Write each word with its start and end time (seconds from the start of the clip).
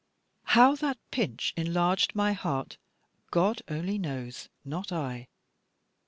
How 0.57 0.73
that 0.77 0.97
pinch 1.11 1.53
enlarged 1.55 2.15
my 2.15 2.33
heart, 2.33 2.77
God 3.29 3.61
only 3.67 3.99
knows, 3.99 4.49
not 4.65 4.91
I. 4.91 5.27